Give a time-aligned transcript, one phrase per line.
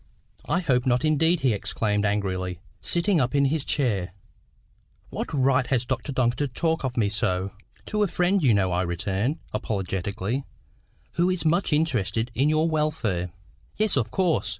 [0.47, 4.13] "I hope not indeed," he exclaimed angrily, sitting up in his chair.
[5.11, 7.51] "What right has Dr Duncan to talk of me so?"
[7.85, 10.43] "To a friend, you know," I returned, apologetically,
[11.11, 13.31] "who is much interested in your welfare."
[13.77, 14.49] "Yes, of course.